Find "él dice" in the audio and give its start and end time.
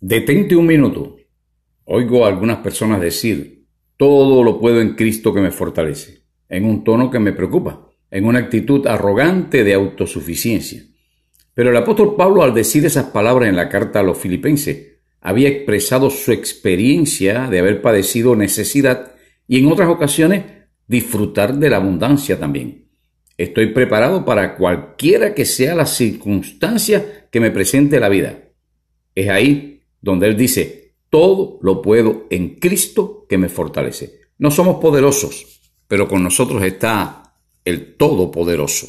30.26-30.96